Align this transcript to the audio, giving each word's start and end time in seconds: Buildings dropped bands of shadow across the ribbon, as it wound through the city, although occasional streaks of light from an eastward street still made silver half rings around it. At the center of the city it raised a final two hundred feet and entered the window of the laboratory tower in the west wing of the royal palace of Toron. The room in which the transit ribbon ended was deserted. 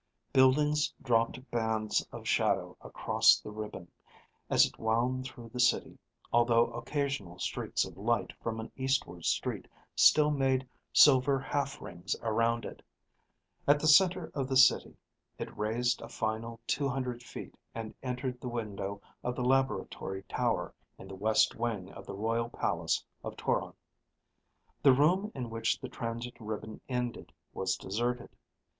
Buildings 0.33 0.91
dropped 1.03 1.51
bands 1.51 2.03
of 2.11 2.27
shadow 2.27 2.75
across 2.81 3.37
the 3.39 3.51
ribbon, 3.51 3.91
as 4.49 4.65
it 4.65 4.79
wound 4.79 5.25
through 5.25 5.49
the 5.49 5.59
city, 5.59 5.99
although 6.33 6.73
occasional 6.73 7.37
streaks 7.37 7.85
of 7.85 7.97
light 7.97 8.33
from 8.41 8.59
an 8.59 8.71
eastward 8.75 9.25
street 9.25 9.67
still 9.95 10.31
made 10.31 10.67
silver 10.91 11.37
half 11.39 11.79
rings 11.79 12.15
around 12.23 12.65
it. 12.65 12.81
At 13.67 13.79
the 13.79 13.87
center 13.87 14.31
of 14.33 14.47
the 14.47 14.57
city 14.57 14.97
it 15.37 15.55
raised 15.55 16.01
a 16.01 16.09
final 16.09 16.59
two 16.65 16.89
hundred 16.89 17.21
feet 17.21 17.53
and 17.75 17.93
entered 18.01 18.41
the 18.41 18.49
window 18.49 19.03
of 19.23 19.35
the 19.35 19.45
laboratory 19.45 20.23
tower 20.23 20.73
in 20.97 21.09
the 21.09 21.13
west 21.15 21.53
wing 21.53 21.91
of 21.91 22.07
the 22.07 22.15
royal 22.15 22.49
palace 22.49 23.05
of 23.23 23.37
Toron. 23.37 23.75
The 24.81 24.93
room 24.93 25.31
in 25.35 25.51
which 25.51 25.79
the 25.79 25.89
transit 25.89 26.33
ribbon 26.39 26.81
ended 26.89 27.31
was 27.53 27.77
deserted. 27.77 28.29